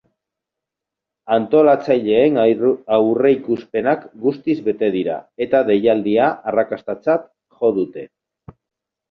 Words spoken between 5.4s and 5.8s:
eta